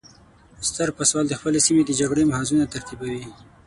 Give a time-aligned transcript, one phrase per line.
[0.67, 3.23] ستر پاسوال د خپلې سیمې د جګړې محاذونه ترتیبوي.